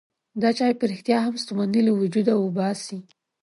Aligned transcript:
دا 0.41 0.49
چای 0.57 0.73
په 0.79 0.85
رښتیا 0.91 1.17
هم 1.25 1.33
ستوماني 1.43 1.81
له 1.87 1.91
وجوده 2.01 2.33
وباسي. 2.37 2.99